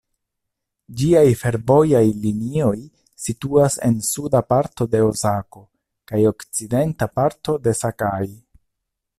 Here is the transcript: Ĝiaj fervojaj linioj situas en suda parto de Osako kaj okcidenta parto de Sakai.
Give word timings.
Ĝiaj 1.01 1.25
fervojaj 1.41 2.01
linioj 2.23 2.73
situas 3.25 3.77
en 3.89 3.99
suda 4.09 4.43
parto 4.55 4.89
de 4.95 5.05
Osako 5.11 5.65
kaj 6.13 6.27
okcidenta 6.35 7.13
parto 7.21 7.61
de 7.69 7.79
Sakai. 7.83 8.29